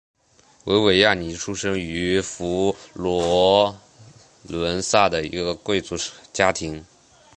[0.63, 3.77] 维维亚尼出生于佛罗
[4.47, 5.95] 伦萨的一个贵族
[6.33, 6.83] 家庭。